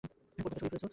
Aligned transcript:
পর্দাটা 0.37 0.59
সরিয়ে 0.59 0.71
ফেলেছ? 0.71 0.83